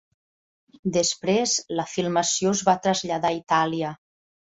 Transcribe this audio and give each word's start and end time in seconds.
Després, 0.95 1.53
la 1.79 1.85
filmació 1.91 2.53
es 2.57 2.63
va 2.71 2.75
traslladar 2.87 3.33
a 3.35 3.37
Itàlia. 3.41 3.93